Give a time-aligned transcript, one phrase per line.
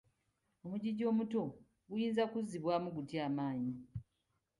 [0.63, 1.43] Omugigi omuto
[1.89, 3.73] guyinza kuzzibwamu gutya amaanyi?